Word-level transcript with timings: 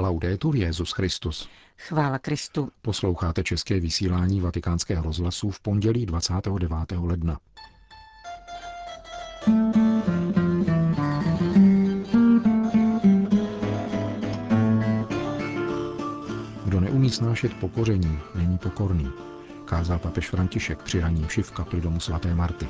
Laudetur 0.00 0.56
Jezus 0.56 0.92
Christus. 0.92 1.48
Chvála 1.78 2.18
Kristu. 2.18 2.68
Posloucháte 2.82 3.42
české 3.42 3.80
vysílání 3.80 4.40
Vatikánského 4.40 5.02
rozhlasu 5.02 5.50
v 5.50 5.60
pondělí 5.60 6.06
29. 6.06 6.72
ledna. 6.98 7.38
Kdo 16.64 16.80
neumí 16.80 17.10
snášet 17.10 17.54
pokoření, 17.54 18.18
není 18.34 18.58
pokorný, 18.58 19.10
kázal 19.64 19.98
papež 19.98 20.28
František 20.30 20.82
při 20.82 21.00
raním 21.00 21.26
v 21.26 21.50
kapli 21.50 21.80
domu 21.80 22.00
svaté 22.00 22.34
Marty. 22.34 22.66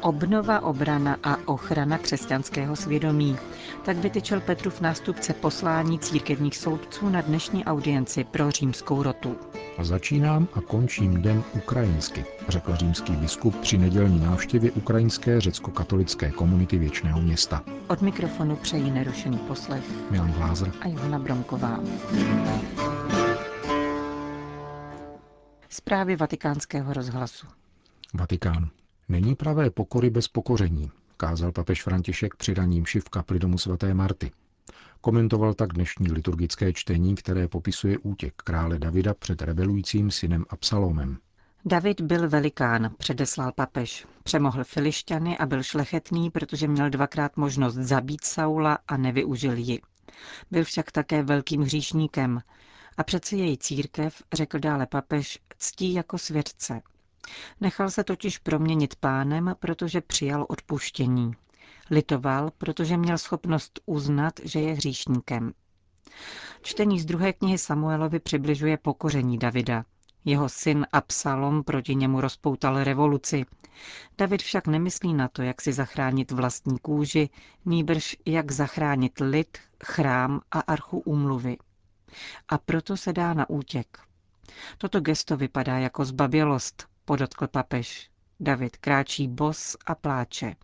Obnova, 0.00 0.60
obrana 0.60 1.16
a 1.22 1.36
ochrana 1.44 1.98
křesťanského 1.98 2.76
svědomí. 2.76 3.36
Tak 3.84 3.96
vytyčel 3.96 4.40
Petrův 4.40 4.80
nástupce 4.80 5.32
poslání 5.32 5.98
církevních 5.98 6.56
soudců 6.56 7.08
na 7.08 7.20
dnešní 7.20 7.64
audienci 7.64 8.24
pro 8.24 8.50
římskou 8.50 9.02
rotu. 9.02 9.36
A 9.78 9.84
začínám 9.84 10.48
a 10.54 10.60
končím 10.60 11.22
den 11.22 11.44
ukrajinsky, 11.54 12.24
řekl 12.48 12.76
římský 12.76 13.12
biskup 13.12 13.56
při 13.56 13.78
nedělní 13.78 14.20
návštěvě 14.20 14.70
ukrajinské 14.70 15.40
řecko-katolické 15.40 16.30
komunity 16.30 16.78
Věčného 16.78 17.20
města. 17.20 17.62
Od 17.88 18.02
mikrofonu 18.02 18.56
přejí 18.56 18.90
nerušený 18.90 19.38
poslech 19.38 19.84
Milan 20.10 20.32
Glázer 20.32 20.72
a 20.80 20.88
Johana 20.88 21.18
Bromková. 21.18 21.80
Zprávy 25.68 26.16
vatikánského 26.16 26.92
rozhlasu. 26.92 27.46
Vatikán. 28.14 28.70
Není 29.08 29.34
pravé 29.34 29.70
pokory 29.70 30.10
bez 30.10 30.28
pokoření, 30.28 30.90
kázal 31.16 31.52
papež 31.52 31.82
František 31.82 32.36
při 32.36 32.54
raním 32.54 32.84
v 32.84 33.08
kapli 33.08 33.38
domu 33.38 33.58
svaté 33.58 33.94
Marty. 33.94 34.30
Komentoval 35.00 35.54
tak 35.54 35.72
dnešní 35.72 36.12
liturgické 36.12 36.72
čtení, 36.72 37.14
které 37.14 37.48
popisuje 37.48 37.98
útěk 37.98 38.34
krále 38.36 38.78
Davida 38.78 39.14
před 39.14 39.42
rebelujícím 39.42 40.10
synem 40.10 40.44
Absalomem. 40.50 41.18
David 41.64 42.00
byl 42.00 42.28
velikán, 42.28 42.94
předeslal 42.98 43.52
papež. 43.52 44.06
Přemohl 44.22 44.64
filišťany 44.64 45.38
a 45.38 45.46
byl 45.46 45.62
šlechetný, 45.62 46.30
protože 46.30 46.68
měl 46.68 46.90
dvakrát 46.90 47.36
možnost 47.36 47.74
zabít 47.74 48.24
Saula 48.24 48.78
a 48.88 48.96
nevyužil 48.96 49.56
ji. 49.56 49.80
Byl 50.50 50.64
však 50.64 50.92
také 50.92 51.22
velkým 51.22 51.60
hříšníkem. 51.62 52.40
A 52.96 53.04
přece 53.04 53.36
její 53.36 53.58
církev, 53.58 54.22
řekl 54.32 54.58
dále 54.58 54.86
papež, 54.86 55.38
ctí 55.58 55.92
jako 55.94 56.18
svědce. 56.18 56.80
Nechal 57.60 57.90
se 57.90 58.04
totiž 58.04 58.38
proměnit 58.38 58.96
pánem, 58.96 59.54
protože 59.58 60.00
přijal 60.00 60.46
odpuštění. 60.48 61.32
Litoval, 61.90 62.50
protože 62.58 62.96
měl 62.96 63.18
schopnost 63.18 63.80
uznat, 63.86 64.40
že 64.44 64.60
je 64.60 64.72
hříšníkem. 64.74 65.52
Čtení 66.62 67.00
z 67.00 67.04
druhé 67.04 67.32
knihy 67.32 67.58
Samuelovi 67.58 68.18
přibližuje 68.20 68.76
pokoření 68.76 69.38
Davida. 69.38 69.84
Jeho 70.24 70.48
syn 70.48 70.86
Absalom 70.92 71.64
proti 71.64 71.94
němu 71.94 72.20
rozpoutal 72.20 72.84
revoluci. 72.84 73.44
David 74.18 74.42
však 74.42 74.66
nemyslí 74.66 75.14
na 75.14 75.28
to, 75.28 75.42
jak 75.42 75.62
si 75.62 75.72
zachránit 75.72 76.30
vlastní 76.30 76.78
kůži, 76.78 77.30
nýbrž 77.64 78.16
jak 78.26 78.52
zachránit 78.52 79.12
lid, 79.20 79.58
chrám 79.84 80.40
a 80.50 80.60
archu 80.60 80.98
úmluvy. 80.98 81.56
A 82.48 82.58
proto 82.58 82.96
se 82.96 83.12
dá 83.12 83.34
na 83.34 83.50
útěk. 83.50 83.98
Toto 84.78 85.00
gesto 85.00 85.36
vypadá 85.36 85.78
jako 85.78 86.04
zbabělost, 86.04 86.88
podotkl 87.04 87.46
papež. 87.46 88.10
David 88.40 88.76
kráčí 88.76 89.28
bos 89.28 89.76
a 89.86 89.94
pláče. 89.94 90.56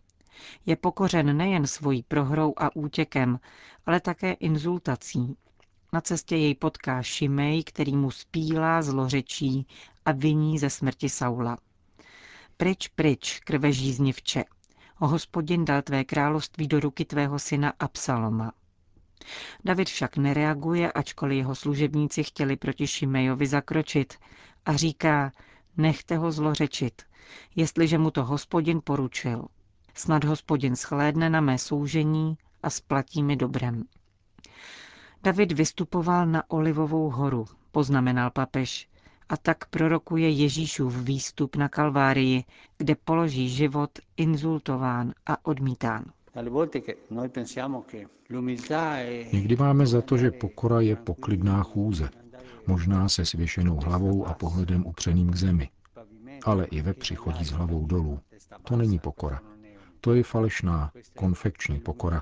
Je 0.65 0.75
pokořen 0.75 1.37
nejen 1.37 1.67
svojí 1.67 2.03
prohrou 2.03 2.53
a 2.57 2.75
útěkem, 2.75 3.39
ale 3.85 3.99
také 3.99 4.33
inzultací. 4.33 5.37
Na 5.93 6.01
cestě 6.01 6.35
jej 6.35 6.55
potká 6.55 7.03
Šimej, 7.03 7.63
který 7.63 7.95
mu 7.95 8.11
spílá, 8.11 8.81
zlořečí 8.81 9.67
a 10.05 10.11
viní 10.11 10.59
ze 10.59 10.69
smrti 10.69 11.09
Saula. 11.09 11.57
Pryč, 12.57 12.87
pryč, 12.87 13.39
krve 13.39 13.71
žíznivče. 13.71 14.43
Hospodin 14.95 15.65
dal 15.65 15.81
tvé 15.81 16.03
království 16.03 16.67
do 16.67 16.79
ruky 16.79 17.05
tvého 17.05 17.39
syna 17.39 17.73
Absaloma. 17.79 18.51
David 19.65 19.87
však 19.87 20.17
nereaguje, 20.17 20.91
ačkoliv 20.91 21.37
jeho 21.37 21.55
služebníci 21.55 22.23
chtěli 22.23 22.55
proti 22.55 22.87
Šimejovi 22.87 23.47
zakročit 23.47 24.13
a 24.65 24.75
říká, 24.75 25.31
nechte 25.77 26.17
ho 26.17 26.31
zlořečit, 26.31 27.01
jestliže 27.55 27.97
mu 27.97 28.11
to 28.11 28.23
hospodin 28.25 28.81
poručil. 28.83 29.45
Snad 29.93 30.23
hospodin 30.23 30.75
schlédne 30.75 31.29
na 31.29 31.41
mé 31.41 31.57
soužení 31.57 32.37
a 32.63 32.69
splatí 32.69 33.23
mi 33.23 33.35
dobrem. 33.35 33.83
David 35.23 35.51
vystupoval 35.51 36.27
na 36.27 36.43
Olivovou 36.49 37.09
horu, 37.09 37.45
poznamenal 37.71 38.31
papež, 38.31 38.89
a 39.29 39.37
tak 39.37 39.65
prorokuje 39.69 40.29
Ježíšův 40.29 40.97
výstup 40.97 41.55
na 41.55 41.69
Kalvárii, 41.69 42.43
kde 42.77 42.95
položí 42.95 43.49
život 43.49 43.89
inzultován 44.17 45.13
a 45.25 45.45
odmítán. 45.45 46.03
Někdy 49.33 49.55
máme 49.55 49.87
za 49.87 50.01
to, 50.01 50.17
že 50.17 50.31
pokora 50.31 50.81
je 50.81 50.95
poklidná 50.95 51.63
chůze, 51.63 52.09
možná 52.67 53.09
se 53.09 53.25
svěšenou 53.25 53.75
hlavou 53.75 54.25
a 54.27 54.33
pohledem 54.33 54.85
upřeným 54.85 55.29
k 55.31 55.35
zemi. 55.35 55.69
Ale 56.45 56.65
i 56.65 56.81
ve 56.81 56.93
přichodí 56.93 57.45
s 57.45 57.51
hlavou 57.51 57.85
dolů. 57.85 58.19
To 58.63 58.75
není 58.75 58.99
pokora. 58.99 59.41
To 60.01 60.13
je 60.13 60.23
falešná, 60.23 60.91
konfekční 61.17 61.79
pokora, 61.79 62.21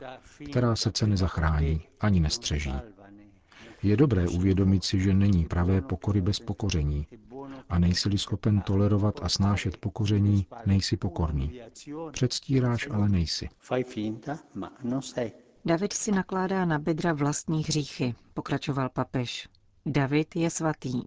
která 0.49 0.75
srdce 0.75 1.07
nezachrání 1.07 1.81
ani 1.99 2.19
nestřeží. 2.19 2.73
Je 3.83 3.97
dobré 3.97 4.27
uvědomit 4.27 4.83
si, 4.83 4.99
že 4.99 5.13
není 5.13 5.45
pravé 5.45 5.81
pokory 5.81 6.21
bez 6.21 6.39
pokoření. 6.39 7.07
A 7.69 7.79
nejsi-li 7.79 8.17
schopen 8.17 8.61
tolerovat 8.61 9.19
a 9.23 9.29
snášet 9.29 9.77
pokoření, 9.77 10.47
nejsi 10.65 10.97
pokorný. 10.97 11.61
Předstíráš, 12.11 12.87
ale 12.91 13.09
nejsi. 13.09 13.49
David 15.65 15.93
si 15.93 16.11
nakládá 16.11 16.65
na 16.65 16.79
bedra 16.79 17.13
vlastní 17.13 17.63
hříchy, 17.63 18.15
pokračoval 18.33 18.89
papež. 18.89 19.49
David 19.85 20.35
je 20.35 20.49
svatý. 20.49 21.01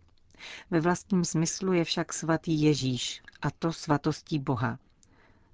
Ve 0.71 0.81
vlastním 0.81 1.25
smyslu 1.25 1.73
je 1.73 1.85
však 1.85 2.13
svatý 2.13 2.63
Ježíš, 2.63 3.23
a 3.43 3.51
to 3.51 3.73
svatostí 3.73 4.39
Boha. 4.39 4.79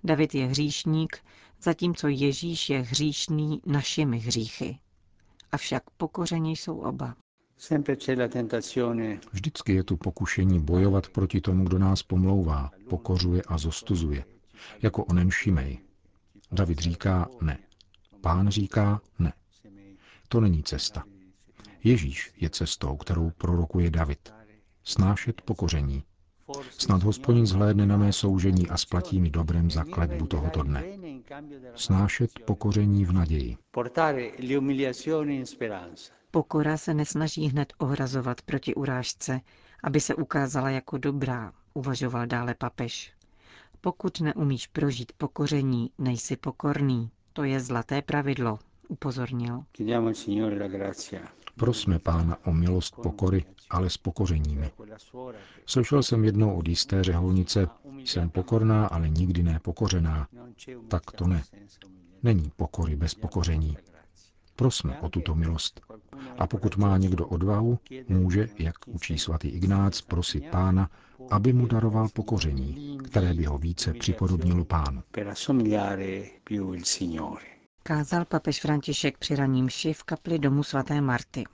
David 0.05 0.35
je 0.35 0.47
hříšník, 0.47 1.19
zatímco 1.63 2.09
Ježíš 2.09 2.71
je 2.71 2.81
hříšný 2.81 3.61
našimi 3.67 4.19
hříchy. 4.19 4.79
Avšak 5.53 5.83
pokoření 5.91 6.57
jsou 6.57 6.79
oba. 6.79 7.17
Vždycky 9.33 9.75
je 9.75 9.85
tu 9.85 9.97
pokušení 9.97 10.61
bojovat 10.61 11.09
proti 11.09 11.41
tomu, 11.41 11.65
kdo 11.65 11.79
nás 11.79 12.03
pomlouvá, 12.03 12.71
pokořuje 12.91 13.43
a 13.43 13.59
zostuzuje. 13.59 14.25
Jako 14.83 15.05
onen 15.05 15.31
Šimej. 15.31 15.79
David 16.53 16.79
říká 16.79 17.29
ne. 17.41 17.59
Pán 18.21 18.49
říká 18.49 19.01
ne. 19.19 19.33
To 20.29 20.41
není 20.41 20.63
cesta. 20.63 21.05
Ježíš 21.89 22.33
je 22.37 22.51
cestou, 22.51 22.97
kterou 22.97 23.31
prorokuje 23.31 23.91
David. 23.91 24.33
Snášet 24.85 25.41
pokoření. 25.43 26.03
Snad 26.71 27.03
hospodin 27.03 27.47
zhlédne 27.47 27.87
na 27.87 27.97
mé 27.97 28.13
soužení 28.13 28.69
a 28.69 28.77
splatí 28.77 29.21
mi 29.21 29.31
dobrem 29.31 29.71
za 29.71 29.85
kletbu 29.85 30.27
tohoto 30.27 30.63
dne. 30.63 30.85
Snášet 31.75 32.31
pokoření 32.45 33.05
v 33.05 33.13
naději. 33.13 33.57
Pokora 36.31 36.77
se 36.77 36.95
nesnaží 36.95 37.49
hned 37.49 37.73
ohrazovat 37.79 38.43
proti 38.43 38.75
urážce, 38.75 39.41
aby 39.85 40.01
se 40.01 40.15
ukázala 40.15 40.71
jako 40.71 40.99
dobrá, 40.99 41.53
uvažoval 41.75 42.27
dále 42.27 42.55
papež. 42.55 43.13
Pokud 43.81 44.21
neumíš 44.21 44.67
prožít 44.67 45.13
pokoření, 45.13 45.91
nejsi 45.99 46.37
pokorný. 46.37 47.11
To 47.33 47.45
je 47.45 47.61
zlaté 47.61 48.03
pravidlo, 48.03 48.59
upozornil. 48.89 49.65
Prosme 51.59 51.99
pána 51.99 52.37
o 52.47 52.53
milost 52.53 52.97
pokory, 53.03 53.45
ale 53.71 53.91
s 53.91 53.97
pokořeními. 53.97 54.71
Slyšel 55.67 56.03
jsem 56.03 56.25
jednou 56.25 56.57
od 56.59 56.69
jisté 56.69 57.05
řeholnice, 57.05 57.69
jsem 58.05 58.31
pokorná, 58.31 58.87
ale 58.87 59.09
nikdy 59.09 59.43
ne 59.43 59.61
pokořená. 59.63 60.29
Tak 60.89 61.13
to 61.13 61.27
ne. 61.27 61.43
Není 62.23 62.53
pokory 62.57 62.97
bez 62.97 63.15
pokoření. 63.15 63.77
Prosme 64.57 65.01
o 65.01 65.09
tuto 65.09 65.35
milost. 65.35 65.81
A 66.39 66.47
pokud 66.47 66.77
má 66.77 66.97
někdo 66.99 67.27
odvahu, 67.27 67.79
může, 68.09 68.49
jak 68.59 68.75
učí 68.87 69.19
svatý 69.19 69.49
Ignác, 69.49 70.01
prosit 70.01 70.45
pána, 70.51 70.91
aby 71.31 71.53
mu 71.53 71.67
daroval 71.67 72.09
pokoření, 72.09 72.99
které 72.99 73.35
by 73.35 73.45
ho 73.45 73.59
více 73.59 73.95
připodobnilo 73.95 74.65
pánu 74.65 75.03
kázal 77.89 78.25
papež 78.25 78.61
František 78.61 79.19
při 79.19 79.37
raním 79.37 79.65
mši 79.65 79.93
v 79.93 80.03
kapli 80.03 80.39
domu 80.39 80.63
svaté 80.63 81.01
Marty. 81.01 81.45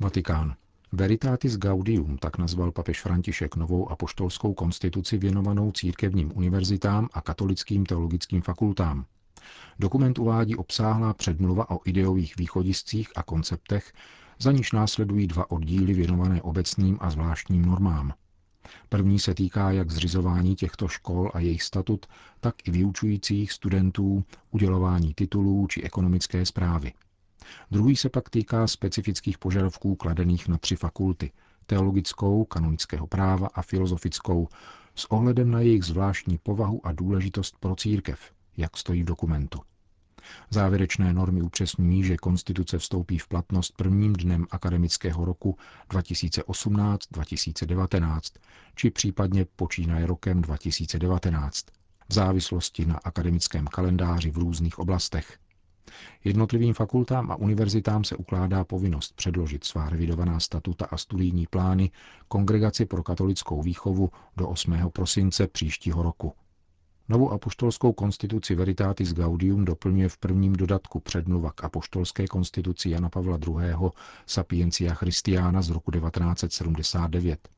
Vatikán. 0.00 0.54
Veritatis 0.92 1.56
Gaudium, 1.56 2.18
tak 2.18 2.38
nazval 2.38 2.72
papež 2.72 3.00
František 3.02 3.56
novou 3.56 3.90
apoštolskou 3.90 4.54
konstituci 4.54 5.18
věnovanou 5.18 5.72
církevním 5.72 6.32
univerzitám 6.34 7.08
a 7.12 7.20
katolickým 7.20 7.86
teologickým 7.86 8.42
fakultám. 8.42 9.04
Dokument 9.78 10.18
uvádí 10.18 10.56
obsáhlá 10.56 11.14
předmluva 11.14 11.70
o 11.70 11.80
ideových 11.84 12.36
východiscích 12.36 13.08
a 13.16 13.22
konceptech, 13.22 13.92
za 14.38 14.52
níž 14.52 14.72
následují 14.72 15.26
dva 15.26 15.50
oddíly 15.50 15.94
věnované 15.94 16.42
obecným 16.42 16.98
a 17.00 17.10
zvláštním 17.10 17.64
normám. 17.64 18.12
První 18.88 19.18
se 19.18 19.34
týká 19.34 19.70
jak 19.70 19.90
zřizování 19.90 20.56
těchto 20.56 20.88
škol 20.88 21.30
a 21.34 21.40
jejich 21.40 21.62
statut, 21.62 22.06
tak 22.40 22.68
i 22.68 22.70
vyučujících 22.70 23.52
studentů, 23.52 24.24
udělování 24.50 25.14
titulů 25.14 25.66
či 25.66 25.82
ekonomické 25.82 26.46
zprávy. 26.46 26.92
Druhý 27.70 27.96
se 27.96 28.08
pak 28.08 28.30
týká 28.30 28.66
specifických 28.66 29.38
požadavků 29.38 29.96
kladených 29.96 30.48
na 30.48 30.58
tři 30.58 30.76
fakulty 30.76 31.32
teologickou, 31.66 32.44
kanonického 32.44 33.06
práva 33.06 33.48
a 33.54 33.62
filozofickou, 33.62 34.48
s 34.94 35.04
ohledem 35.04 35.50
na 35.50 35.60
jejich 35.60 35.84
zvláštní 35.84 36.38
povahu 36.38 36.86
a 36.86 36.92
důležitost 36.92 37.56
pro 37.60 37.76
církev, 37.76 38.20
jak 38.56 38.76
stojí 38.76 39.02
v 39.02 39.06
dokumentu. 39.06 39.60
Závěrečné 40.50 41.12
normy 41.12 41.42
upřesňují, 41.42 42.04
že 42.04 42.16
konstituce 42.16 42.78
vstoupí 42.78 43.18
v 43.18 43.28
platnost 43.28 43.72
prvním 43.76 44.12
dnem 44.12 44.46
akademického 44.50 45.24
roku 45.24 45.56
2018-2019, 45.90 48.20
či 48.74 48.90
případně 48.90 49.46
počínaje 49.56 50.06
rokem 50.06 50.42
2019, 50.42 51.66
v 52.08 52.14
závislosti 52.14 52.86
na 52.86 53.00
akademickém 53.04 53.66
kalendáři 53.66 54.30
v 54.30 54.38
různých 54.38 54.78
oblastech. 54.78 55.38
Jednotlivým 56.24 56.74
fakultám 56.74 57.30
a 57.30 57.36
univerzitám 57.36 58.04
se 58.04 58.16
ukládá 58.16 58.64
povinnost 58.64 59.16
předložit 59.16 59.64
svá 59.64 59.90
revidovaná 59.90 60.40
statuta 60.40 60.86
a 60.90 60.96
studijní 60.96 61.46
plány 61.46 61.90
Kongregaci 62.28 62.86
pro 62.86 63.02
katolickou 63.02 63.62
výchovu 63.62 64.10
do 64.36 64.48
8. 64.48 64.90
prosince 64.92 65.46
příštího 65.46 66.02
roku. 66.02 66.32
Novou 67.10 67.30
apoštolskou 67.30 67.92
konstituci 67.92 68.54
Veritatis 68.54 69.12
Gaudium 69.14 69.64
doplňuje 69.64 70.08
v 70.08 70.18
prvním 70.18 70.52
dodatku 70.52 71.00
předmluva 71.00 71.52
k 71.52 71.64
apoštolské 71.64 72.26
konstituci 72.26 72.90
Jana 72.90 73.08
Pavla 73.08 73.38
II. 73.46 73.90
Sapiencia 74.26 74.94
Christiana 74.94 75.62
z 75.62 75.70
roku 75.70 75.90
1979 75.90 77.48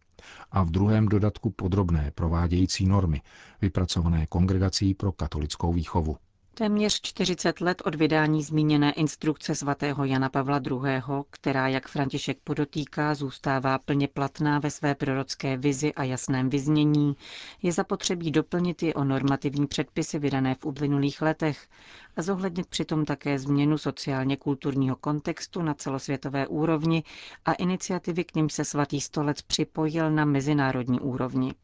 a 0.50 0.62
v 0.62 0.70
druhém 0.70 1.08
dodatku 1.08 1.50
podrobné 1.50 2.10
provádějící 2.14 2.86
normy, 2.86 3.22
vypracované 3.62 4.26
Kongregací 4.26 4.94
pro 4.94 5.12
katolickou 5.12 5.72
výchovu. 5.72 6.16
Téměř 6.60 7.00
40 7.00 7.60
let 7.60 7.82
od 7.84 7.94
vydání 7.94 8.42
zmíněné 8.42 8.92
instrukce 8.92 9.54
svatého 9.54 10.04
Jana 10.04 10.28
Pavla 10.28 10.60
II., 10.70 10.82
která, 11.30 11.68
jak 11.68 11.88
František 11.88 12.38
podotýká, 12.44 13.14
zůstává 13.14 13.78
plně 13.78 14.08
platná 14.08 14.58
ve 14.58 14.70
své 14.70 14.94
prorocké 14.94 15.56
vizi 15.56 15.94
a 15.94 16.04
jasném 16.04 16.50
vyznění, 16.50 17.16
je 17.62 17.72
zapotřebí 17.72 18.30
doplnit 18.30 18.82
ji 18.82 18.94
o 18.94 19.04
normativní 19.04 19.66
předpisy 19.66 20.18
vydané 20.18 20.54
v 20.54 20.64
uplynulých 20.64 21.22
letech 21.22 21.68
a 22.16 22.22
zohlednit 22.22 22.66
přitom 22.66 23.04
také 23.04 23.38
změnu 23.38 23.78
sociálně-kulturního 23.78 24.96
kontextu 24.96 25.62
na 25.62 25.74
celosvětové 25.74 26.46
úrovni 26.46 27.02
a 27.44 27.52
iniciativy, 27.52 28.24
k 28.24 28.34
ním 28.34 28.48
se 28.50 28.64
svatý 28.64 29.00
stolec 29.00 29.42
připojil 29.42 30.10
na 30.10 30.24
mezinárodní 30.24 31.00
úrovni. 31.00 31.54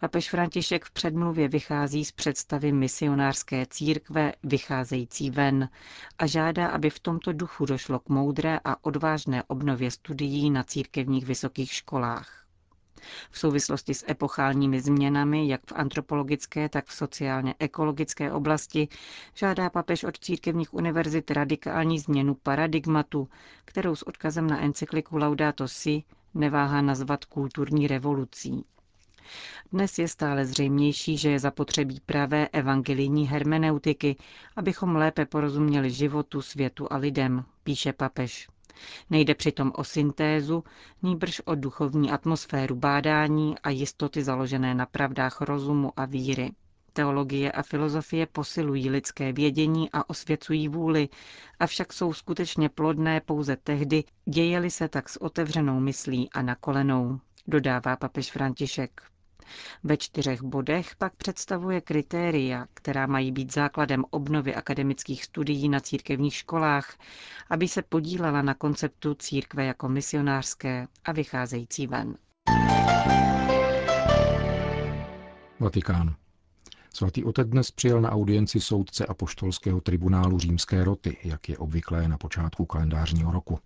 Papež 0.00 0.30
František 0.30 0.84
v 0.84 0.90
předmluvě 0.90 1.48
vychází 1.48 2.04
z 2.04 2.12
představy 2.12 2.72
misionářské 2.72 3.66
církve 3.66 4.32
vycházející 4.42 5.30
ven 5.30 5.68
a 6.18 6.26
žádá, 6.26 6.66
aby 6.68 6.90
v 6.90 7.00
tomto 7.00 7.32
duchu 7.32 7.66
došlo 7.66 7.98
k 7.98 8.08
moudré 8.08 8.60
a 8.64 8.84
odvážné 8.84 9.42
obnově 9.42 9.90
studií 9.90 10.50
na 10.50 10.62
církevních 10.64 11.26
vysokých 11.26 11.72
školách. 11.72 12.44
V 13.30 13.38
souvislosti 13.38 13.94
s 13.94 14.04
epochálními 14.08 14.80
změnami, 14.80 15.48
jak 15.48 15.60
v 15.66 15.72
antropologické, 15.72 16.68
tak 16.68 16.86
v 16.86 16.92
sociálně-ekologické 16.94 18.32
oblasti, 18.32 18.88
žádá 19.34 19.70
papež 19.70 20.04
od 20.04 20.18
církevních 20.18 20.74
univerzit 20.74 21.30
radikální 21.30 21.98
změnu 21.98 22.34
paradigmatu, 22.34 23.28
kterou 23.64 23.96
s 23.96 24.02
odkazem 24.02 24.46
na 24.46 24.60
encykliku 24.60 25.16
Laudato 25.18 25.68
Si 25.68 26.02
neváhá 26.34 26.80
nazvat 26.80 27.24
kulturní 27.24 27.86
revolucí. 27.88 28.64
Dnes 29.72 29.98
je 29.98 30.08
stále 30.08 30.46
zřejmější, 30.46 31.16
že 31.16 31.30
je 31.30 31.38
zapotřebí 31.38 32.00
pravé 32.06 32.48
evangelijní 32.48 33.28
hermeneutiky, 33.28 34.16
abychom 34.56 34.96
lépe 34.96 35.26
porozuměli 35.26 35.90
životu, 35.90 36.42
světu 36.42 36.92
a 36.92 36.96
lidem, 36.96 37.44
píše 37.64 37.92
papež. 37.92 38.48
Nejde 39.10 39.34
přitom 39.34 39.72
o 39.74 39.84
syntézu, 39.84 40.64
nýbrž 41.02 41.40
o 41.44 41.54
duchovní 41.54 42.10
atmosféru 42.10 42.76
bádání 42.76 43.58
a 43.58 43.70
jistoty 43.70 44.24
založené 44.24 44.74
na 44.74 44.86
pravdách 44.86 45.40
rozumu 45.40 45.92
a 45.96 46.04
víry. 46.04 46.50
Teologie 46.92 47.52
a 47.52 47.62
filozofie 47.62 48.26
posilují 48.26 48.90
lidské 48.90 49.32
vědění 49.32 49.90
a 49.92 50.10
osvěcují 50.10 50.68
vůli, 50.68 51.08
avšak 51.60 51.92
jsou 51.92 52.12
skutečně 52.12 52.68
plodné 52.68 53.20
pouze 53.20 53.56
tehdy, 53.56 54.04
dějeli 54.24 54.70
se 54.70 54.88
tak 54.88 55.08
s 55.08 55.22
otevřenou 55.22 55.80
myslí 55.80 56.30
a 56.32 56.42
nakolenou, 56.42 57.20
dodává 57.46 57.96
papež 57.96 58.30
František. 58.32 59.13
Ve 59.84 59.96
čtyřech 59.96 60.42
bodech 60.42 60.96
pak 60.96 61.16
představuje 61.16 61.80
kritéria, 61.80 62.66
která 62.74 63.06
mají 63.06 63.32
být 63.32 63.52
základem 63.54 64.04
obnovy 64.10 64.54
akademických 64.54 65.24
studií 65.24 65.68
na 65.68 65.80
církevních 65.80 66.34
školách, 66.34 66.96
aby 67.50 67.68
se 67.68 67.82
podílela 67.82 68.42
na 68.42 68.54
konceptu 68.54 69.14
církve 69.14 69.64
jako 69.64 69.88
misionářské 69.88 70.86
a 71.04 71.12
vycházející 71.12 71.86
ven. 71.86 72.16
Vatikán. 75.60 76.14
Svatý 76.94 77.24
otec 77.24 77.48
dnes 77.48 77.70
přijel 77.70 78.00
na 78.00 78.10
audienci 78.10 78.60
soudce 78.60 79.06
apoštolského 79.06 79.80
tribunálu 79.80 80.38
římské 80.38 80.84
roty, 80.84 81.16
jak 81.24 81.48
je 81.48 81.58
obvyklé 81.58 82.08
na 82.08 82.18
počátku 82.18 82.66
kalendářního 82.66 83.32
roku. 83.32 83.58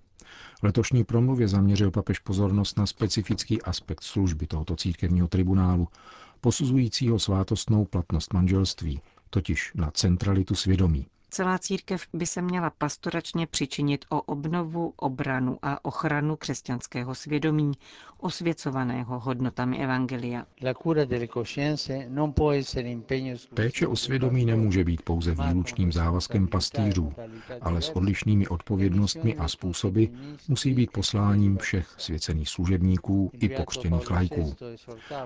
V 0.60 0.62
letošní 0.62 1.04
promluvě 1.04 1.48
zaměřil 1.48 1.90
papež 1.90 2.18
pozornost 2.18 2.78
na 2.78 2.86
specifický 2.86 3.62
aspekt 3.62 4.02
služby 4.02 4.46
tohoto 4.46 4.76
církevního 4.76 5.28
tribunálu, 5.28 5.88
posuzujícího 6.40 7.18
svátostnou 7.18 7.84
platnost 7.84 8.32
manželství, 8.32 9.00
totiž 9.30 9.72
na 9.74 9.90
centralitu 9.90 10.54
svědomí. 10.54 11.06
Celá 11.30 11.58
církev 11.58 12.02
by 12.12 12.26
se 12.26 12.42
měla 12.42 12.70
pastoračně 12.70 13.46
přičinit 13.46 14.04
o 14.08 14.22
obnovu, 14.22 14.92
obranu 14.96 15.58
a 15.62 15.84
ochranu 15.84 16.36
křesťanského 16.36 17.14
svědomí, 17.14 17.72
osvěcovaného 18.18 19.20
hodnotami 19.20 19.78
Evangelia. 19.78 20.46
Péče 23.54 23.86
o 23.86 23.96
svědomí 23.96 24.44
nemůže 24.44 24.84
být 24.84 25.02
pouze 25.02 25.34
výlučným 25.34 25.92
závazkem 25.92 26.48
pastýřů, 26.48 27.12
ale 27.60 27.82
s 27.82 27.88
odlišnými 27.90 28.48
odpovědnostmi 28.48 29.36
a 29.36 29.48
způsoby 29.48 30.04
musí 30.48 30.74
být 30.74 30.92
posláním 30.92 31.58
všech 31.58 31.94
svěcených 31.98 32.48
služebníků 32.48 33.30
i 33.40 33.48
pokřtěných 33.48 34.10
lajků. 34.10 34.54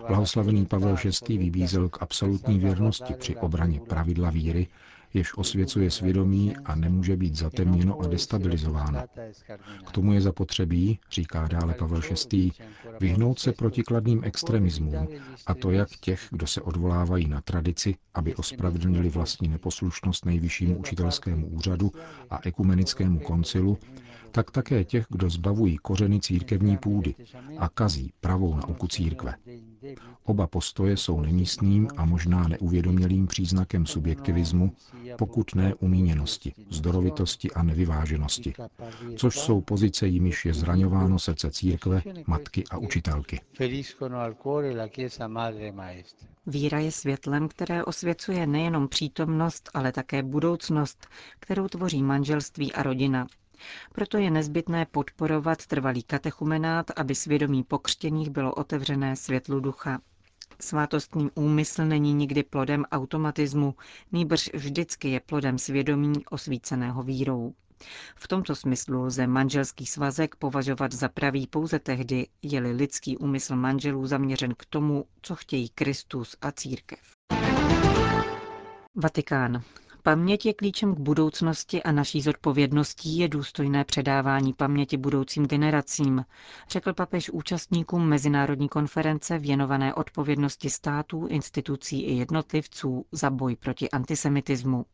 Blahoslavený 0.09 0.67
Pavel 0.67 0.97
VI. 1.29 1.38
vybízel 1.38 1.88
k 1.88 2.03
absolutní 2.03 2.59
věrnosti 2.59 3.15
při 3.15 3.37
obraně 3.37 3.81
pravidla 3.81 4.31
víry, 4.31 4.67
jež 5.14 5.37
osvěcuje 5.37 5.90
svědomí 5.90 6.57
a 6.64 6.75
nemůže 6.75 7.16
být 7.16 7.35
zatemněno 7.37 8.00
a 8.00 8.07
destabilizováno. 8.07 9.02
K 9.87 9.92
tomu 9.92 10.12
je 10.12 10.21
zapotřebí, 10.21 10.99
říká 11.11 11.49
dále 11.49 11.75
Pavel 11.75 12.00
VI., 12.33 12.50
vyhnout 13.00 13.38
se 13.38 13.52
protikladným 13.52 14.25
extremismům, 14.25 15.09
a 15.47 15.54
to 15.54 15.71
jak 15.71 15.88
těch, 15.88 16.26
kdo 16.31 16.47
se 16.47 16.61
odvolávají 16.61 17.28
na 17.28 17.40
tradici, 17.40 17.95
aby 18.14 18.35
ospravedlnili 18.35 19.09
vlastní 19.09 19.49
neposlušnost 19.49 20.25
nejvyššímu 20.25 20.78
učitelskému 20.78 21.47
úřadu 21.49 21.92
a 22.31 22.38
ekumenickému 22.45 23.21
koncilu, 23.21 23.78
tak 24.33 24.51
také 24.51 24.85
těch, 24.85 25.07
kdo 25.09 25.31
zbavují 25.31 25.77
kořeny 25.77 26.21
církevní 26.21 26.77
půdy 26.77 27.15
a 27.59 27.69
kazí 27.69 28.12
pravou 28.21 28.55
nauku 28.57 28.89
církve. 28.89 29.35
Oba 30.25 30.47
postoje 30.47 30.97
jsou 30.97 31.21
nemístným 31.21 31.89
a 31.97 32.05
možná 32.05 32.49
neuvědomělým 32.49 33.27
příznakem 33.27 33.87
subjektivismu, 33.87 34.73
pokud 35.19 35.55
ne 35.55 35.75
umíněnosti, 35.75 36.53
zdorovitosti 36.71 37.51
a 37.51 37.62
nevyváženosti, 37.62 38.53
což 39.17 39.39
jsou 39.39 39.61
pozice, 39.61 40.07
jimiž 40.07 40.45
je 40.45 40.55
zraňováno 40.55 41.19
srdce 41.19 41.51
církve, 41.51 42.03
matky 42.27 42.65
a 42.71 42.79
učitelky. 42.79 43.41
Víra 46.47 46.79
je 46.79 46.93
světlem, 46.93 47.49
které 47.49 47.85
osvěcuje 47.85 48.47
nejenom 48.47 48.89
přítomnost, 48.89 49.71
ale 49.75 49.93
také 49.93 50.23
budoucnost, 50.23 51.07
kterou 51.39 51.69
tvoří 51.69 52.03
manželství 52.03 52.73
a 52.73 52.83
rodina, 52.83 53.27
proto 53.92 54.19
je 54.19 54.31
nezbytné 54.31 54.87
podporovat 54.87 55.66
trvalý 55.66 56.02
katechumenát, 56.02 56.90
aby 56.97 57.14
svědomí 57.14 57.64
pokřtěných 57.64 58.31
bylo 58.31 58.54
otevřené 58.54 59.16
světlu 59.16 59.61
ducha. 59.61 60.00
Svátostný 60.61 61.31
úmysl 61.35 61.85
není 61.85 62.14
nikdy 62.14 62.42
plodem 62.42 62.85
automatismu, 62.92 63.75
nýbrž 64.12 64.50
vždycky 64.54 65.09
je 65.11 65.21
plodem 65.21 65.59
svědomí 65.59 66.12
osvíceného 66.31 67.02
vírou. 67.02 67.54
V 68.16 68.28
tomto 68.28 68.54
smyslu 68.57 69.02
lze 69.04 69.26
manželský 69.26 69.87
svazek 69.87 70.37
považovat 70.37 70.92
za 70.92 71.09
pravý 71.09 71.47
pouze 71.47 71.78
tehdy, 71.78 72.26
je-li 72.42 72.73
lidský 72.73 73.16
úmysl 73.19 73.57
manželů 73.57 74.07
zaměřen 74.07 74.54
k 74.54 74.64
tomu, 74.64 75.04
co 75.23 75.37
chtějí 75.37 75.69
Kristus 75.69 76.37
a 76.42 76.52
církev. 76.52 77.00
Vatikán. 78.95 79.62
Paměť 80.04 80.47
je 80.47 80.54
klíčem 80.54 80.94
k 80.94 80.99
budoucnosti 80.99 81.82
a 81.82 81.92
naší 81.92 82.21
zodpovědností 82.23 83.18
je 83.18 83.28
důstojné 83.28 83.85
předávání 83.85 84.52
paměti 84.52 84.97
budoucím 84.97 85.47
generacím, 85.47 86.25
řekl 86.71 86.92
papež 86.92 87.30
účastníkům 87.30 88.09
mezinárodní 88.09 88.68
konference 88.68 89.38
věnované 89.38 89.94
odpovědnosti 89.94 90.71
států, 90.71 91.26
institucí 91.26 92.02
i 92.02 92.12
jednotlivců 92.14 93.04
za 93.12 93.30
boj 93.30 93.56
proti 93.56 93.90
antisemitismu. 93.90 94.87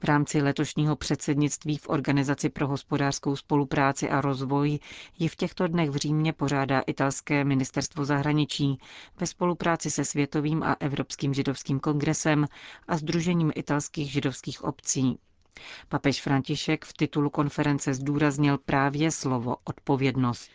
V 0.00 0.04
rámci 0.04 0.42
letošního 0.42 0.96
předsednictví 0.96 1.76
v 1.78 1.88
Organizaci 1.88 2.48
pro 2.48 2.66
hospodářskou 2.68 3.36
spolupráci 3.36 4.08
a 4.10 4.20
rozvoj 4.20 4.78
ji 5.18 5.28
v 5.28 5.36
těchto 5.36 5.66
dnech 5.68 5.90
v 5.90 5.96
Římě 5.96 6.32
pořádá 6.32 6.80
italské 6.80 7.44
ministerstvo 7.44 8.04
zahraničí 8.04 8.78
ve 9.20 9.26
spolupráci 9.26 9.90
se 9.90 10.04
Světovým 10.04 10.62
a 10.62 10.76
Evropským 10.80 11.34
židovským 11.34 11.80
kongresem 11.80 12.46
a 12.88 12.96
Združením 12.96 13.52
italských 13.54 14.12
židovských 14.12 14.64
obcí. 14.64 15.18
Papež 15.88 16.22
František 16.22 16.84
v 16.84 16.92
titulu 16.92 17.30
konference 17.30 17.94
zdůraznil 17.94 18.58
právě 18.58 19.10
slovo 19.10 19.56
odpovědnost. 19.64 20.50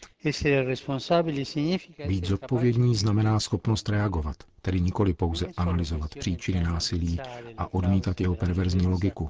Být 2.07 2.27
zodpovědný 2.27 2.95
znamená 2.95 3.39
schopnost 3.39 3.89
reagovat, 3.89 4.35
tedy 4.61 4.81
nikoli 4.81 5.13
pouze 5.13 5.45
analyzovat 5.57 6.15
příčiny 6.15 6.63
násilí 6.63 7.19
a 7.57 7.73
odmítat 7.73 8.21
jeho 8.21 8.35
perverzní 8.35 8.87
logiku, 8.87 9.29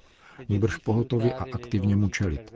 nýbrž 0.49 0.77
pohotově 0.77 1.33
a 1.33 1.45
aktivně 1.53 1.95
mu 1.95 2.09
čelit. 2.09 2.53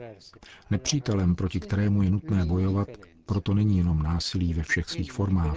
Nepřítelem, 0.70 1.34
proti 1.34 1.60
kterému 1.60 2.02
je 2.02 2.10
nutné 2.10 2.46
bojovat, 2.46 2.88
proto 3.30 3.54
není 3.54 3.78
jenom 3.78 4.02
násilí 4.02 4.54
ve 4.54 4.62
všech 4.62 4.88
svých 4.90 5.12
formách, 5.12 5.56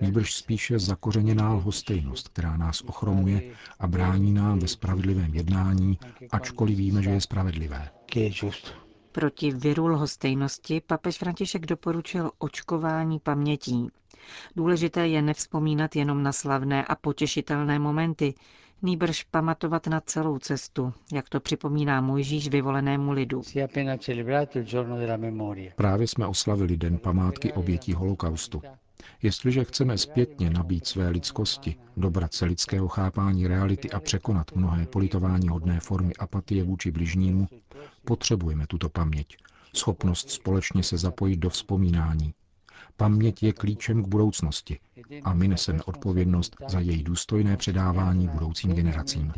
nýbrž 0.00 0.34
spíše 0.34 0.78
zakořeněná 0.78 1.52
lhostejnost, 1.52 2.28
která 2.28 2.56
nás 2.56 2.80
ochromuje 2.86 3.42
a 3.78 3.86
brání 3.86 4.32
nám 4.32 4.58
ve 4.58 4.68
spravedlivém 4.68 5.34
jednání, 5.34 5.98
ačkoliv 6.32 6.76
víme, 6.78 7.02
že 7.02 7.10
je 7.10 7.20
spravedlivé. 7.20 7.88
Proti 9.12 9.50
viru 9.50 9.86
lhostejnosti 9.86 10.80
papež 10.86 11.18
František 11.18 11.66
doporučil 11.66 12.30
očkování 12.38 13.18
pamětí. 13.20 13.88
Důležité 14.56 15.08
je 15.08 15.22
nevzpomínat 15.22 15.96
jenom 15.96 16.22
na 16.22 16.32
slavné 16.32 16.84
a 16.84 16.94
potěšitelné 16.94 17.78
momenty, 17.78 18.34
nýbrž 18.82 19.22
pamatovat 19.22 19.86
na 19.86 20.00
celou 20.00 20.38
cestu, 20.38 20.92
jak 21.12 21.28
to 21.28 21.40
připomíná 21.40 22.00
Mojžíš 22.00 22.48
vyvolenému 22.48 23.12
lidu. 23.12 23.42
Právě 25.76 26.08
jsme 26.08 26.26
oslavili 26.26 26.76
Den 26.76 26.98
památky 26.98 27.52
obětí 27.52 27.92
holokaustu. 27.92 28.62
Jestliže 29.22 29.64
chceme 29.64 29.98
zpětně 29.98 30.50
nabít 30.50 30.86
své 30.86 31.08
lidskosti, 31.08 31.76
dobrat 31.96 32.34
se 32.34 32.44
lidského 32.44 32.88
chápání 32.88 33.46
reality 33.46 33.90
a 33.90 34.00
překonat 34.00 34.52
mnohé 34.52 34.86
politování 34.86 35.48
hodné 35.48 35.80
formy 35.80 36.14
apatie 36.14 36.64
vůči 36.64 36.90
bližnímu, 36.90 37.46
potřebujeme 38.04 38.66
tuto 38.66 38.88
paměť, 38.88 39.36
schopnost 39.74 40.30
společně 40.30 40.82
se 40.82 40.98
zapojit 40.98 41.36
do 41.36 41.50
vzpomínání, 41.50 42.34
Paměť 42.96 43.42
je 43.42 43.52
klíčem 43.52 44.02
k 44.02 44.08
budoucnosti 44.08 44.78
a 45.24 45.34
my 45.34 45.48
neseme 45.48 45.82
odpovědnost 45.82 46.56
za 46.68 46.80
její 46.80 47.02
důstojné 47.02 47.56
předávání 47.56 48.28
budoucím 48.28 48.72
generacím. 48.72 49.32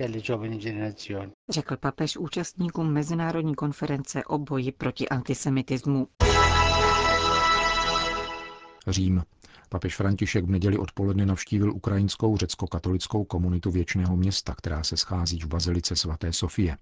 Řekl 1.48 1.76
papež 1.76 2.16
účastníkům 2.16 2.92
Mezinárodní 2.92 3.54
konference 3.54 4.24
o 4.24 4.38
boji 4.38 4.72
proti 4.72 5.08
antisemitismu. 5.08 6.08
Řím. 8.86 9.22
Papež 9.68 9.96
František 9.96 10.44
v 10.44 10.50
neděli 10.50 10.78
odpoledne 10.78 11.26
navštívil 11.26 11.72
ukrajinskou 11.72 12.36
řecko-katolickou 12.36 13.24
komunitu 13.24 13.70
věčného 13.70 14.16
města, 14.16 14.54
která 14.54 14.82
se 14.84 14.96
schází 14.96 15.40
v 15.40 15.46
bazilice 15.46 15.96
svaté 15.96 16.32
Sofie. 16.32 16.76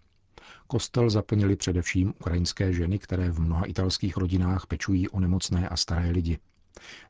Kostel 0.66 1.10
zaplnili 1.10 1.56
především 1.56 2.08
ukrajinské 2.20 2.72
ženy, 2.72 2.98
které 2.98 3.30
v 3.30 3.40
mnoha 3.40 3.64
italských 3.64 4.16
rodinách 4.16 4.66
pečují 4.66 5.08
o 5.08 5.20
nemocné 5.20 5.68
a 5.68 5.76
staré 5.76 6.10
lidi. 6.10 6.38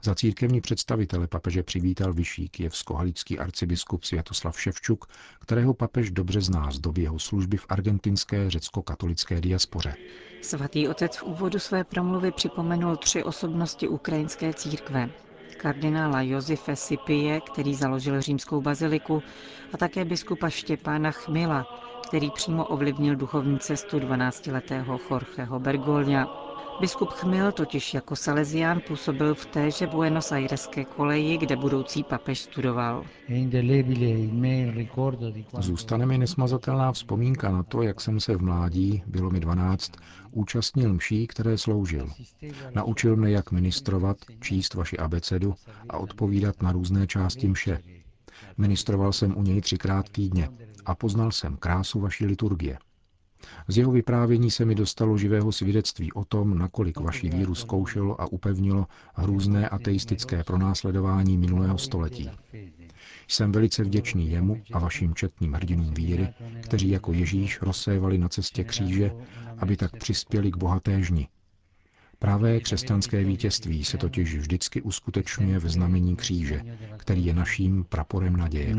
Za 0.03 0.15
církevní 0.15 0.61
představitele 0.61 1.27
papeže 1.27 1.63
přivítal 1.63 2.13
vyšší 2.13 2.49
kijevsko-halický 2.49 3.39
arcibiskup 3.39 4.05
Světoslav 4.05 4.61
Ševčuk, 4.61 5.07
kterého 5.41 5.75
papež 5.75 6.11
dobře 6.11 6.41
zná 6.41 6.71
z 6.71 6.79
doby 6.79 7.03
jeho 7.03 7.19
služby 7.19 7.57
v 7.57 7.67
argentinské 7.69 8.51
řecko-katolické 8.51 9.41
diaspoře. 9.41 9.95
Svatý 10.43 10.89
otec 10.89 11.17
v 11.17 11.23
úvodu 11.23 11.59
své 11.59 11.85
promluvy 11.85 12.33
připomenul 12.33 12.97
tři 12.97 13.25
osobnosti 13.25 13.89
ukrajinské 13.89 14.55
církve. 14.55 15.11
Kardinála 15.57 16.23
Josefe 16.23 16.77
Sipie, 16.77 17.41
který 17.41 17.75
založil 17.75 18.21
římskou 18.21 18.61
baziliku, 18.61 19.23
a 19.73 19.77
také 19.77 20.05
biskupa 20.05 20.51
Štěpána 20.51 21.11
Chmila, 21.11 21.67
který 22.09 22.31
přímo 22.31 22.65
ovlivnil 22.65 23.17
duchovní 23.17 23.59
cestu 23.59 23.99
12-letého 23.99 25.01
Jorgeho 25.11 25.59
Bergolňa. 25.61 26.27
Biskup 26.81 27.11
Chmil 27.11 27.53
totiž 27.53 27.95
jako 27.95 28.17
Salesián 28.17 28.81
působil 28.87 29.35
v 29.35 29.47
téže 29.47 29.87
Buenos 29.87 30.33
Aireské 30.33 30.85
koleji, 30.85 31.39
kde 31.39 31.57
budoucí 31.57 32.05
papež 32.05 32.39
studoval. 32.41 33.05
Zůstane 35.59 36.07
mi 36.07 36.19
nesmazatelná 36.19 36.93
vzpomínka 36.93 37.51
na 37.51 37.63
to, 37.63 37.83
jak 37.83 38.01
jsem 38.01 38.21
se 38.21 38.37
v 38.37 38.43
mládí, 38.43 39.03
bylo 39.07 39.31
mi 39.31 39.41
12, 39.41 39.93
účastnil 40.31 40.95
mší, 40.95 41.27
které 41.27 41.59
sloužil. 41.59 42.11
Naučil 42.75 43.17
mne, 43.17 43.31
jak 43.31 43.53
ministrovat, 43.53 44.17
číst 44.41 44.75
vaši 44.75 44.99
abecedu 44.99 45.55
a 45.89 45.97
odpovídat 45.99 46.63
na 46.63 46.73
různé 46.73 47.07
části 47.07 47.49
mše. 47.49 47.79
Ministroval 48.59 49.13
jsem 49.13 49.39
u 49.39 49.43
něj 49.43 49.61
třikrát 49.61 50.09
týdně 50.09 50.49
a 50.87 50.95
poznal 50.95 51.33
jsem 51.33 51.57
krásu 51.57 52.01
vaší 52.01 52.27
liturgie. 52.27 52.79
Z 53.69 53.77
jeho 53.79 53.93
vyprávění 53.93 54.51
se 54.51 54.65
mi 54.65 54.75
dostalo 54.75 55.19
živého 55.19 55.53
svědectví 55.53 56.13
o 56.13 56.25
tom, 56.25 56.59
nakolik 56.59 57.01
vaši 57.01 57.29
víru 57.29 57.55
zkoušelo 57.55 58.21
a 58.21 58.27
upevnilo 58.27 58.87
hrůzné 59.15 59.69
ateistické 59.69 60.45
pronásledování 60.45 61.39
minulého 61.39 61.79
století. 61.79 62.31
Jsem 63.29 63.53
velice 63.53 63.85
vděčný 63.85 64.31
jemu 64.31 64.63
a 64.73 64.79
vašim 64.79 65.15
četným 65.15 65.53
hrdinům 65.53 65.95
víry, 65.95 66.29
kteří 66.61 66.89
jako 66.89 67.13
Ježíš 67.13 67.63
rozsévali 67.63 68.19
na 68.19 68.29
cestě 68.29 68.65
kříže, 68.65 69.11
aby 69.59 69.77
tak 69.77 69.97
přispěli 69.97 70.51
k 70.51 70.57
bohaté 70.57 71.03
žni. 71.03 71.29
Pravé 72.19 72.61
křesťanské 72.61 73.25
vítězství 73.25 73.85
se 73.85 73.99
totiž 73.99 74.37
vždycky 74.37 74.83
uskutečňuje 74.83 75.59
ve 75.59 75.69
znamení 75.69 76.17
kříže, 76.17 76.63
který 76.97 77.27
je 77.27 77.35
naším 77.35 77.85
praporem 77.85 78.37
naděje. 78.37 78.77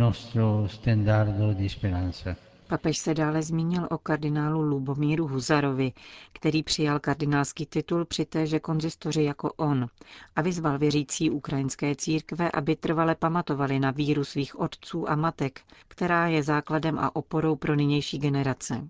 Papež 2.70 2.98
se 2.98 3.14
dále 3.14 3.42
zmínil 3.44 3.88
o 3.92 3.98
kardinálu 3.98 4.62
Lubomíru 4.62 5.28
Huzarovi, 5.28 5.94
který 6.34 6.64
přijal 6.64 7.00
kardinálský 7.00 7.66
titul 7.66 8.06
při 8.06 8.26
téže 8.26 8.60
konzistoři 8.60 9.24
jako 9.24 9.54
on 9.54 9.88
a 10.36 10.42
vyzval 10.42 10.78
věřící 10.78 11.30
ukrajinské 11.30 11.96
církve, 11.96 12.52
aby 12.52 12.76
trvale 12.76 13.16
pamatovali 13.16 13.80
na 13.80 13.92
víru 13.92 14.24
svých 14.24 14.60
otců 14.60 15.10
a 15.10 15.16
matek, 15.16 15.62
která 15.88 16.28
je 16.28 16.44
základem 16.44 17.00
a 17.00 17.16
oporou 17.16 17.56
pro 17.56 17.76
nynější 17.76 18.18
generace. 18.20 18.88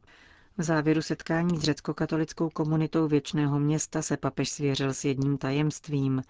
V 0.60 0.64
závěru 0.64 1.02
setkání 1.02 1.58
s 1.58 1.62
řecko-katolickou 1.64 2.50
komunitou 2.50 3.08
věčného 3.08 3.60
města 3.60 4.02
se 4.02 4.18
papež 4.18 4.50
svěřil 4.50 4.94
s 4.94 5.06
jedním 5.06 5.38
tajemstvím. 5.38 6.22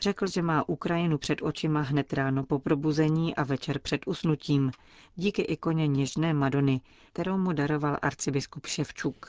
Řekl, 0.00 0.26
že 0.26 0.42
má 0.42 0.68
Ukrajinu 0.68 1.18
před 1.18 1.42
očima 1.42 1.80
hned 1.80 2.12
ráno 2.12 2.44
po 2.44 2.58
probuzení 2.58 3.34
a 3.34 3.44
večer 3.44 3.78
před 3.78 4.00
usnutím, 4.06 4.70
díky 5.16 5.42
ikoně 5.42 5.86
něžné 5.86 6.34
Madony, 6.34 6.80
kterou 7.12 7.38
mu 7.38 7.52
daroval 7.52 7.98
arcibiskup 8.02 8.66
Ševčuk. 8.66 9.28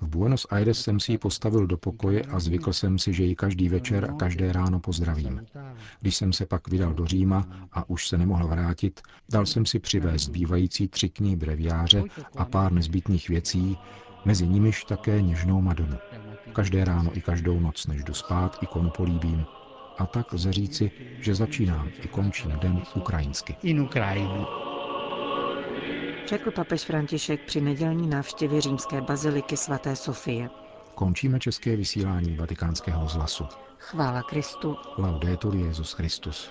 V 0.00 0.06
Buenos 0.08 0.46
Aires 0.50 0.80
jsem 0.82 1.00
si 1.00 1.12
ji 1.12 1.18
postavil 1.18 1.66
do 1.66 1.76
pokoje 1.76 2.22
a 2.22 2.38
zvykl 2.40 2.72
jsem 2.72 2.98
si, 2.98 3.12
že 3.12 3.24
ji 3.24 3.36
každý 3.36 3.68
večer 3.68 4.10
a 4.10 4.12
každé 4.14 4.52
ráno 4.52 4.80
pozdravím. 4.80 5.46
Když 6.00 6.16
jsem 6.16 6.32
se 6.32 6.46
pak 6.46 6.68
vydal 6.68 6.94
do 6.94 7.06
Říma 7.06 7.46
a 7.72 7.90
už 7.90 8.08
se 8.08 8.18
nemohl 8.18 8.46
vrátit, 8.48 9.00
dal 9.28 9.46
jsem 9.46 9.66
si 9.66 9.78
přivést 9.78 10.22
zbývající 10.22 10.88
tři 10.88 11.08
knihy 11.08 11.36
breviáře 11.36 12.04
a 12.36 12.44
pár 12.46 12.72
nezbytných 12.72 13.28
věcí, 13.28 13.78
mezi 14.24 14.46
nimiž 14.46 14.84
také 14.84 15.22
něžnou 15.22 15.60
Madonu. 15.60 15.96
Každé 16.52 16.84
ráno 16.84 17.16
i 17.16 17.20
každou 17.20 17.60
noc, 17.60 17.86
než 17.86 18.04
jdu 18.04 18.14
spát, 18.14 18.58
ikonu 18.60 18.90
políbím. 18.90 19.46
A 19.98 20.06
tak 20.06 20.32
lze 20.32 20.52
říci, 20.52 20.90
že 21.20 21.34
začínám 21.34 21.88
i 22.02 22.08
končím 22.08 22.50
den 22.50 22.82
ukrajinsky. 22.94 23.56
In 23.62 23.80
Ukrajinu. 23.80 24.46
Řekl 26.28 26.50
papež 26.50 26.84
František 26.84 27.40
při 27.46 27.60
nedělní 27.60 28.08
návštěvě 28.08 28.60
římské 28.60 29.00
baziliky 29.00 29.56
svaté 29.56 29.96
Sofie. 29.96 30.50
Končíme 30.94 31.38
české 31.38 31.76
vysílání 31.76 32.36
vatikánského 32.36 33.08
zhlasu. 33.08 33.44
Chvála 33.78 34.22
Kristu. 34.22 34.76
Laudetur 34.98 35.56
Jezus 35.56 35.92
Christus. 35.92 36.50